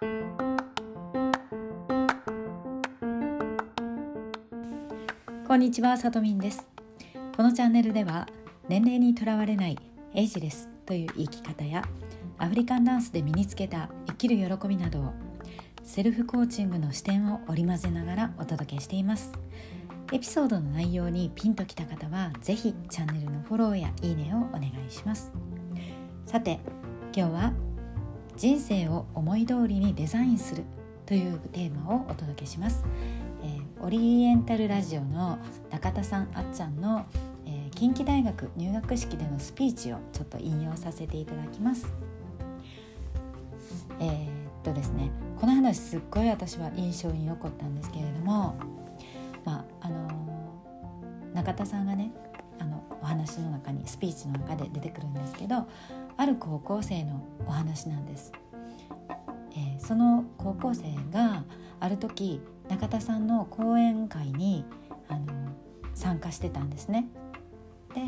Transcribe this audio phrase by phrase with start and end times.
[0.00, 0.06] こ
[5.56, 6.66] んにちは、さとみんです。
[7.36, 8.26] このチャンネルでは
[8.66, 9.78] 年齢にとらわれない
[10.14, 11.84] エイジレスという生き方や
[12.38, 15.12] アフリカンダンスで身につけた生きる喜びなどを
[15.82, 19.34] セルフコーチングの視点を織り交ぜながらお届けしています。
[20.12, 25.30] エピソードの内容にピンときた方は是非チャンネルのフォローやいいねをお願いします。
[26.24, 26.58] さて
[27.14, 27.52] 今日は
[28.40, 30.64] 人生を思い通りにデザインする
[31.04, 32.82] というテーマをお届けします
[33.82, 35.38] オリエンタルラジオの
[35.70, 37.04] 中田さんあっちゃんの、
[37.44, 41.92] えー、近畿大学入学式でのスピーチをちょっと引用させていただきます。
[44.00, 44.30] えー、っ
[44.64, 48.56] とですねこの話すっごい私は印象に残ったんですけれども、
[49.44, 52.10] まああのー、中田さんがね
[52.58, 55.66] あのお話の中にスピーチの中で出てくるんですけど
[56.20, 58.30] ある高校生のお話なんです。
[59.52, 61.44] えー、その高校生が
[61.80, 64.66] ある時中田さんの講演会に
[65.08, 65.24] あの
[65.94, 67.08] 参加してたんですね。
[67.94, 68.02] で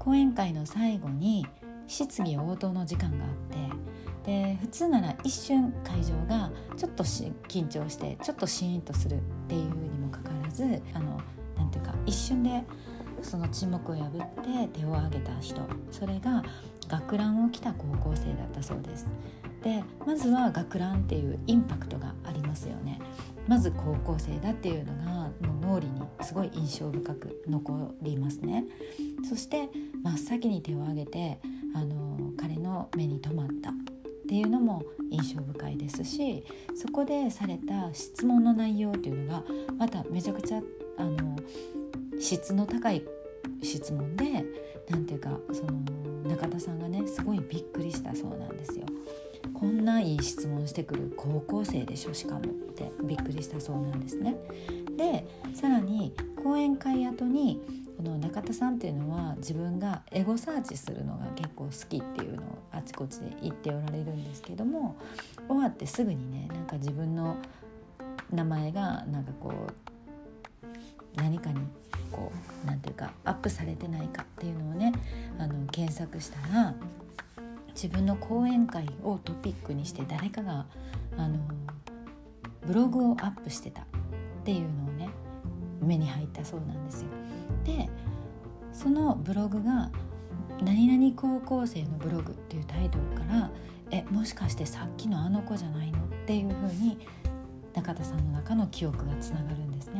[0.00, 1.46] 講演会の最後に
[1.86, 11.20] 質疑応答の時間があってで普通なら一瞬会場がちょっと緊張してちょっとシーンとするっていうにもかかわらずあの
[11.56, 12.64] なていうか一瞬で
[13.22, 16.42] その沈黙を破って手を挙げた人それが
[16.88, 19.06] 学ランを着た高校生だったそうです。
[19.62, 22.98] でまずは学ランっていうインパクトがありますよね。
[23.46, 28.64] まず高校生だっていうのがもう脳裏にすごい印象深く残りますね
[29.28, 29.68] そして
[30.04, 31.40] 真っ先に手を挙げて
[31.74, 33.72] あの彼の目に留まったっ
[34.28, 36.44] ていうのも印象深いですし
[36.76, 39.44] そこでされた質問の内容っていうのが
[39.76, 40.60] まためちゃくちゃ
[40.96, 41.36] あの
[42.20, 43.02] 質の高い
[43.62, 44.44] 質問で
[44.88, 45.80] 何ていうかその
[46.28, 48.86] 中田さんがねすごいびっくりしたそうなんですよ。
[49.54, 54.36] こんないい質問してくる高校生でしょしかもってびっくりしたそうなんですね。
[54.96, 57.60] でさらに講演会後に
[57.96, 64.96] この中田さんっていうのは自分がエゴサーチするのが結構好きっていうのをあちこちで言っておられるんですけども
[65.46, 67.36] 終わってすぐにねなんか自分の
[68.32, 69.89] 名前がなんかこう
[71.16, 71.60] 何かに
[72.10, 72.32] こ
[72.64, 74.92] う何て言うかアップされてないかっていうのをね
[75.38, 76.74] あの検索したら
[77.74, 80.66] 自分の講演会をトピックにして誰かが
[81.16, 81.38] あの
[82.66, 83.84] ブログをアップしてたっ
[84.44, 85.08] ていうのをね
[85.80, 87.08] 目に入ったそうなんですよ。
[87.64, 87.88] で
[88.72, 89.90] そのブログが
[90.62, 93.50] 「何々高校生のブログ」っていうタイトルから
[93.90, 96.98] 「えもしかしてさっきのあの子じゃないの?」っていうふうに
[97.74, 99.99] 中田さんの中の記憶がつながるんですね。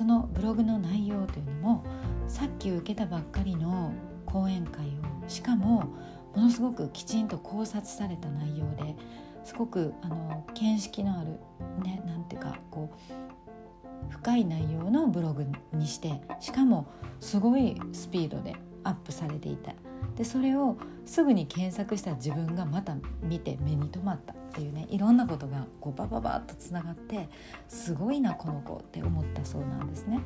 [0.00, 1.84] そのブログの内容というのも
[2.26, 3.92] さっき受けたばっかりの
[4.24, 5.94] 講演会をしかも
[6.34, 8.96] ものすごくきちんと考察された内容で
[9.44, 11.38] すごくあの見識のある
[11.84, 15.44] ねなんていうかこう深い内容のブログ
[15.74, 16.90] にしてしかも
[17.20, 19.74] すごいスピードでアップされていた。
[20.16, 27.28] でそれをすぐに検索した自分がまた見て目に留まったっていうねいろんなことがこうバババッとつながって
[27.68, 30.20] すごいなこの子って思ったそうなんですね。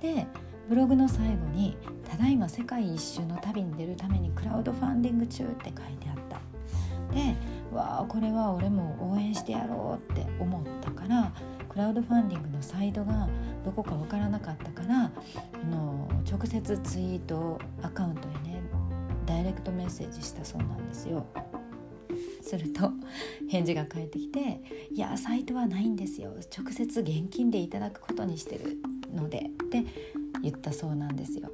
[0.00, 0.26] で
[0.68, 1.76] ブログの最後に
[2.08, 7.36] 「ただいま世界一周の旅に出るためにクラウドファンディング中」って書いてあったで
[7.72, 11.32] わあこれは俺も応援してやろうって思ったから
[11.68, 13.28] クラウドファンディングのサイトが
[13.64, 15.10] どこかわからなかったからあ
[15.66, 18.55] の直接ツイートアカウントへね
[19.26, 21.26] ダイレクトメッセージしたそうなんですよ。
[22.42, 22.92] すると
[23.48, 26.30] 返事が返ってきて「いやサイトはないんですよ。
[26.56, 28.78] 直接現金でいただくことにしてる
[29.12, 29.84] ので」って
[30.42, 31.50] 言ったそうなんですよ。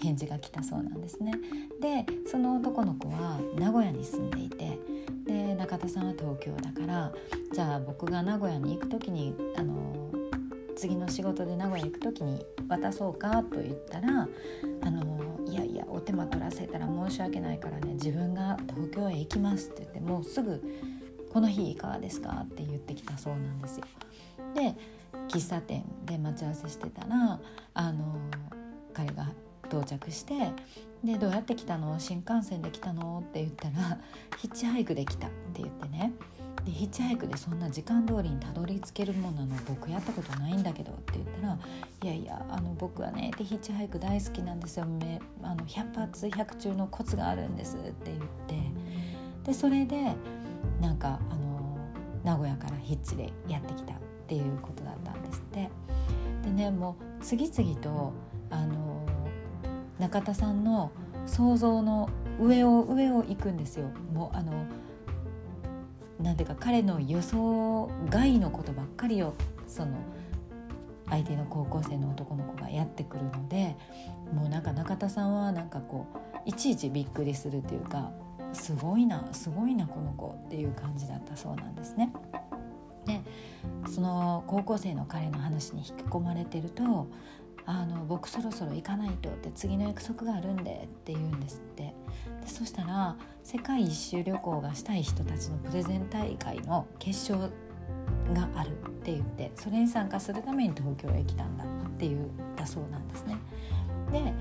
[0.00, 1.32] 返事が来たそうなんですね。
[1.80, 4.78] でその男の子は名古屋に住んでいて
[5.24, 7.12] で中田さんは東京だから
[7.52, 10.10] じゃあ僕が名古屋に行く時にあの
[10.76, 14.28] 次の仕事で名古屋行く時に渡そうかと言ったら
[14.82, 20.62] あのいやいやお手間取らせたら申し訳ないからね自分が東京へ行きますって言ってもうすぐ
[21.32, 23.86] 「この日いかがですか?」って言ってきたそうなんですよ。
[24.54, 24.74] で
[25.28, 27.40] 喫茶店で待ち合わせしてたら
[27.74, 28.16] あの
[28.92, 29.30] 彼が
[29.66, 30.52] 到着して
[31.02, 31.98] でどうやって来たの？
[31.98, 33.22] 新幹線で来たの？
[33.28, 33.98] って言ったら
[34.38, 36.12] ヒッチハイクで来たって言ってね
[36.64, 41.58] でヒッチハイクでそんな時間通りにたどり着けるもんなの僕やったことないんだけどって言ったら
[42.02, 44.86] 「いやいやあの僕はねでヒッチハイク大好きなんですよ。
[44.86, 48.74] めあの100発100中のコツがあるんです」って言って。
[49.44, 50.14] でそれで
[50.80, 51.76] なんかあの
[52.24, 53.96] 名古屋からヒッチでやってきたっ
[54.26, 55.70] ていうことだったんですって。
[56.44, 58.12] でねもう次々と
[58.50, 59.06] あの
[59.98, 60.90] 中田さんの
[61.26, 62.08] 想像の
[62.40, 63.90] 上を上を行くんですよ。
[64.12, 64.52] もうあの
[66.24, 69.34] なんていうか彼の予想外のことばっかりを
[69.68, 69.92] その
[71.10, 73.76] 相手の高校生の男の子がやってくるので
[74.32, 78.10] もうなんか中田さんはなんかこういちいちびっくりするというか
[78.54, 82.10] すごいなすごいなこの子っていう感じだったそうなんですね。
[83.04, 83.20] で
[83.90, 87.06] その高校生の彼の話に引き込まれてると
[87.66, 91.94] 「あの僕そろそろ行かないと」って次の約束があるんでって言うんですって
[92.44, 97.50] でそしたら世界一周旅行がしたい人たちのプレゼン大会の決勝
[98.34, 101.66] があるって言ってそれに参加するために東京へ来たんだっ
[101.98, 102.20] て言っ
[102.54, 103.36] たそうなんですね。
[104.12, 104.32] で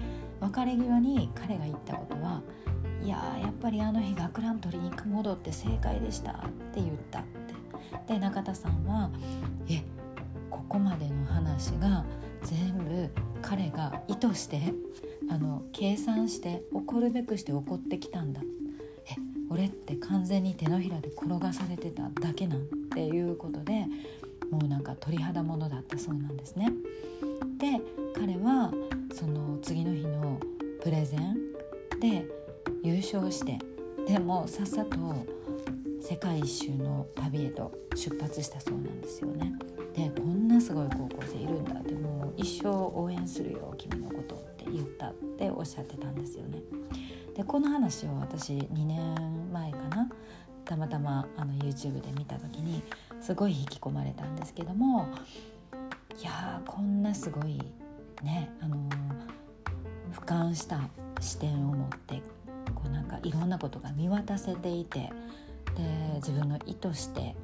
[0.41, 2.41] 別れ際に彼が言ったことは
[3.01, 6.35] 「いややっぱりあの日学ラン取りに行く戻って正解でした」っ
[6.73, 7.23] て言ったっ
[8.07, 9.09] てで中田さんは
[9.69, 9.81] 「え
[10.49, 12.03] ここまでの話が
[12.41, 13.09] 全部
[13.41, 14.73] 彼が意図して
[15.29, 18.41] あの計算して怒るべくして怒ってきたんだ」
[19.05, 19.15] え
[19.49, 22.59] 俺って完全に手のひらで転がされてただけなん？
[22.59, 23.85] っていうことで
[24.49, 26.71] もうなんか鳥肌ものだったそうなんですね。
[27.57, 27.81] で
[28.13, 28.71] 彼は
[29.13, 30.39] その次の日の
[30.81, 31.37] プレゼン
[31.99, 32.27] で
[32.83, 33.57] 優勝して
[34.07, 34.97] でもさっさと
[36.01, 39.53] 世界一周の旅へと出発したそうなんですよね。
[39.95, 46.61] でこんなすごい高校生いるんだってもう一生応援するよ君のこと言ったっておっしゃってたんですよね。
[47.35, 50.09] でこの話を私2年前かな
[50.65, 52.83] たまたまあの YouTube で見た時に
[53.21, 55.07] すごい引き込まれたんですけども
[56.19, 57.59] いやーこんなすごい
[58.21, 60.79] ねあのー、俯瞰した
[61.19, 62.21] 視点を持って
[62.75, 65.11] こうなんかいろんなことが見渡せていて
[65.75, 65.81] で
[66.15, 67.35] 自分の意図して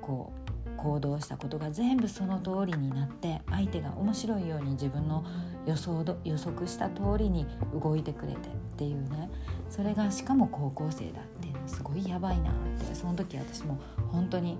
[0.00, 0.43] こう
[0.84, 5.24] 行動したことが全部その通りになって相手が面白いように自分の
[5.64, 8.40] 予想予測した通りに動いてくれてっ
[8.76, 9.30] ていうね
[9.70, 12.54] それがしかも高校生だっていうのすごいやばいなっ
[12.86, 13.80] てその時私も
[14.12, 14.58] 本当に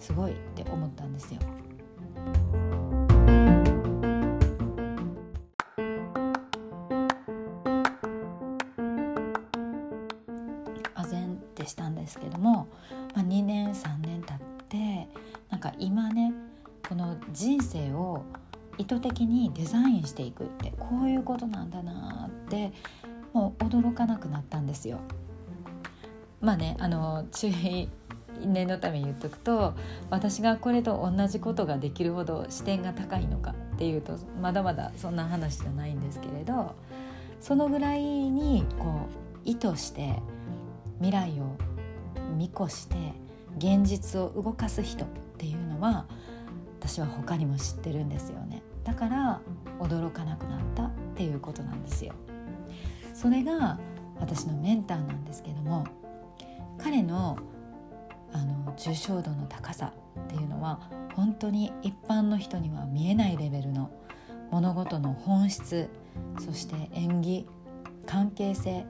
[0.00, 1.40] すごいって思ったんですよ。
[10.94, 12.66] あぜんってしたんですけども、
[13.14, 14.38] まあ、2年3年経っ
[14.68, 15.08] て
[15.50, 16.32] なんか今ね
[16.88, 18.22] この人生を
[18.78, 22.72] 意図的にデザインしていくってこういうことなんだなって
[23.32, 25.00] もう驚かなくなったんですよ。
[26.40, 27.88] まあねあの注意
[28.44, 29.74] 念のために言っとくと
[30.10, 36.74] 私がこれと同じことができるほど視点が高いのかっていうとまだまだそんな話じゃないんですけれど
[37.40, 39.08] そのぐらいにこ
[39.44, 40.20] う意図して
[40.98, 41.56] 未来を
[42.36, 42.96] 見越して
[43.56, 45.06] 現実を動かす人
[45.36, 46.06] っていうのは
[46.80, 48.62] 私は他にも知ってるんですよね。
[48.84, 49.40] だから
[49.80, 52.14] 驚かなくなったっていうことなんですよ。
[53.12, 53.78] それが
[54.18, 55.84] 私のメンターなんですけども
[56.78, 57.38] 彼の
[58.32, 60.80] あの重症度の高さっていうのは
[61.14, 63.90] 本当に一般の人には見えないレベルの
[64.50, 65.88] 物事の本質
[66.38, 67.46] そして演技
[68.06, 68.84] 関係性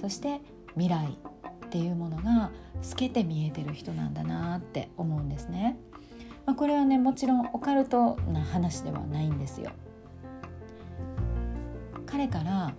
[0.00, 0.40] そして
[0.74, 1.18] 未来
[1.74, 5.76] っていうものが透けて見えてる人なんだなって思うんですね。
[6.46, 9.72] まあ、これはねもちろんオカルトな話ではないんですよ。
[12.06, 12.74] 彼から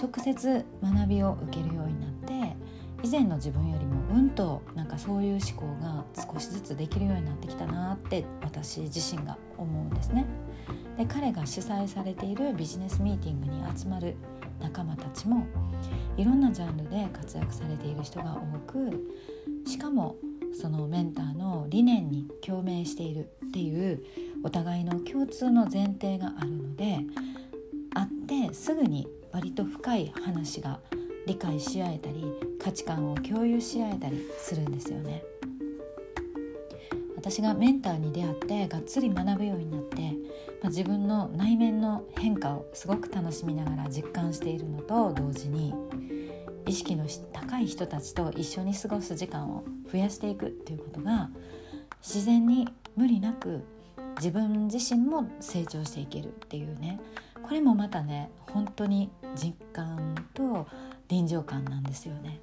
[0.00, 2.56] 直接学びを受けるようになって
[3.02, 10.24] 以前の自分よりもうんとなんかそういう思考が少しずつできるようになってきたなって私自身が思うんですね。
[10.96, 14.16] で彼が主催されているビジネスミーティングに集まる
[14.60, 15.46] 仲間たちも
[16.16, 19.14] いろんなジャンルで活躍されている人が多く
[19.66, 20.16] しかも
[20.60, 24.02] そのメンターの理念に共鳴しているっていう
[24.42, 26.98] お互いの共通の前提があるので
[27.94, 30.80] 会ってすぐに割と深い話が
[31.26, 32.24] 理解し合えたり
[32.62, 35.22] 価値観を共有し合えたりするんですよね。
[37.30, 40.00] 私がメンターに出会ってがっつり学ぶようになって、
[40.62, 45.74] まあ、自分の内面の変化をすごく楽しみながら実感しているのと同時に
[46.66, 47.04] 意識の
[47.34, 51.28] 高い人たちと一緒に過ごす時間を増やしていくっていうことが
[52.00, 52.66] 自然に
[52.96, 53.62] 無理なく
[54.16, 56.98] 自分自身も成長していけるっていうね
[57.42, 60.66] これもまたね本当に実感と
[61.08, 62.40] 臨場感なんですよね。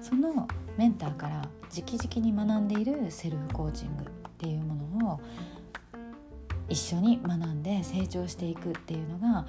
[0.00, 4.06] そのメンターから直々に学んでいるセルフコーチングっ
[4.38, 5.20] ていうものを
[6.68, 9.46] 一緒に学んで成長していくっていうのが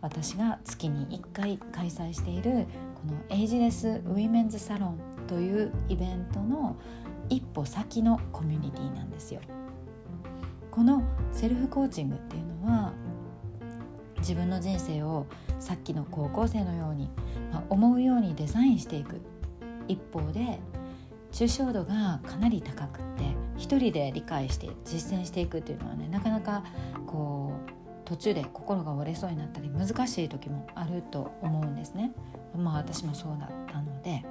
[0.00, 6.76] 私が月に1回開催しているこのエイジレスウィメンズサロンというイベントの
[7.28, 9.40] 一歩先のコミュニティなんですよ。
[10.70, 11.02] この
[11.32, 12.92] セルフコーチングっていうのは
[14.18, 15.26] 自分の人生を
[15.60, 17.08] さっきの高校生のように、
[17.52, 19.20] まあ、思うようにデザインしていく
[19.88, 20.60] 一方で
[21.32, 23.24] 抽象度がかなり高くって
[23.56, 26.64] 一人で理解して実践していくっていうのはねなかなか
[27.06, 27.70] こう
[28.04, 32.12] 途中で心が折れそうになったり難しい時もあると思うんですね。
[32.56, 34.24] まあ私もそうだったので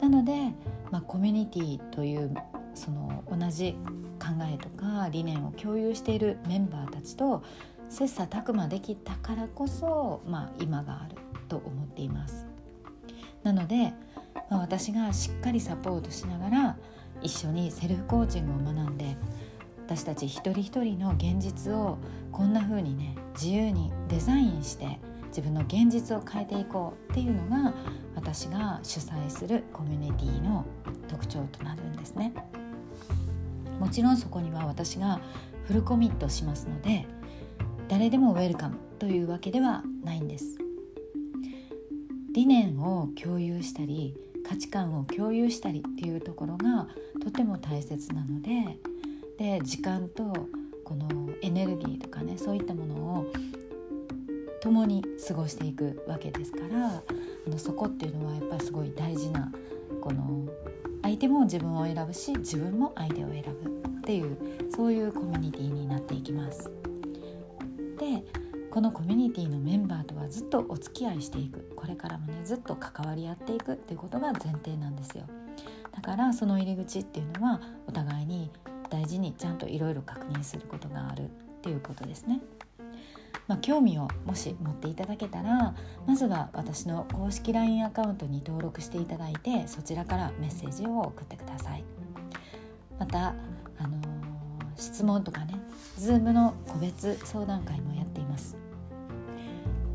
[0.00, 0.52] なので、
[0.90, 2.34] まあ、コミュニティという
[2.74, 3.76] その同じ
[4.18, 7.42] 考えとか理念を共有しているメンバーたちと
[7.88, 11.16] 切磋琢磨できたからこそ、まあ、今がある
[11.48, 12.46] と思っています。
[13.42, 13.92] なので、
[14.50, 16.76] まあ、私がしっかりサポートしながら
[17.22, 19.16] 一緒にセルフコーチングを学んで
[19.86, 21.98] 私たち一人一人の現実を
[22.32, 24.98] こんな風にね自由にデザインして
[25.28, 27.74] 自分の現実を変えていこうっていうのが
[28.14, 30.64] 私が主催するコミュニティの
[31.08, 32.32] 特徴となるんですね。
[33.78, 35.20] もちろんそこには私が
[35.64, 37.06] フルコミットしますので
[37.88, 40.58] 誰でもウェルカムというわけではないんです。
[42.32, 44.14] 理念を共有したり
[44.46, 46.86] 価値観を共有したりっていうところが
[47.22, 48.78] とても大切なので
[49.38, 50.48] で時間と
[50.84, 51.08] この
[51.42, 53.26] エネルギーとかねそういったものを
[54.62, 57.02] 共に過ごしていくわけですからあ
[57.50, 59.50] のそこっていうのはやっぱりすごい大事な
[60.00, 60.48] この
[61.02, 64.36] 相手も自分を選ぶし自分も相手を選ぶっていう
[64.74, 66.70] そういうコミュニティになっていきます。
[67.98, 68.22] で
[68.76, 71.72] このコミュニティのメンバーとはずっとお付き合いしていく。
[71.76, 73.72] これからもねずっと関わり合っていく。
[73.72, 75.24] っていうことが前提なんですよ。
[75.94, 78.50] だからその入り口っていうのはお互いに
[78.90, 81.22] 大事にちゃんといろいろ確認することがある。
[81.22, 81.28] っ
[81.62, 82.42] ていうことですね。
[83.48, 85.74] まあ、興味をもし持っていただけたら
[86.06, 91.84] まずは私の公式 LINE アカウントに登録していただいてそちらからメッセージを送ってください。
[92.98, 93.28] また、
[93.78, 94.02] あのー、
[94.76, 95.54] 質問とかね
[95.98, 98.65] Zoom の個別相談会もやっています。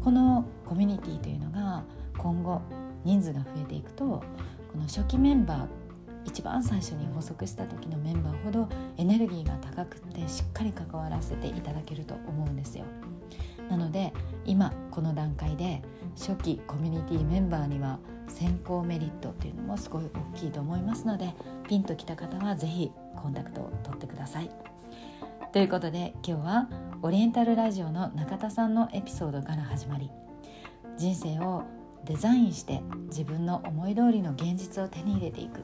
[0.03, 1.84] このコミュニティというのが
[2.17, 2.62] 今後
[3.03, 4.24] 人数が増えていくとこ
[4.75, 5.67] の初期メンバー
[6.25, 12.86] 一番最初に発足した時のメンバーほどエネルギーが高くてしっかり関わらせていただけると思うんですよ。
[13.70, 14.13] なので
[14.46, 15.81] 今この段階で
[16.17, 20.03] 初期コミュニティメンバーには先行メリットっていうのもすごい
[20.36, 21.34] 大きいと思いますので
[21.67, 24.71] ピンときた方は是非コンタクトを取ってください。
[25.51, 26.70] ということで今日は
[27.01, 30.10] オリエンタルラジオの中田さんのエピソードから始まり
[30.98, 31.63] 人生を
[32.05, 35.63] デザインして自分の思い通りの現実を手に入れていくっ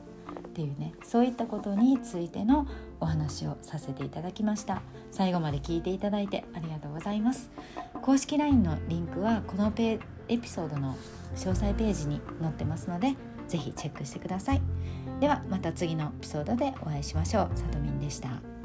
[0.53, 2.67] ていうねそういったことについての
[2.99, 4.81] お話をさせていただきました。
[5.09, 7.49] 最後まで聞いていただいてありがとうございます。
[8.01, 10.97] 公式 LINE のリンクはこのペエピソードの
[11.35, 13.15] 詳細ページに載ってますので
[13.47, 14.61] 是非チェックしてください。
[15.21, 17.57] ではまた次のエピソードでお会いしましょう。
[17.57, 18.56] さとみんでした。